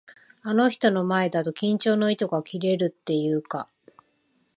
[0.41, 3.69] あの人の前だと、緊張の糸が切れるっていうか。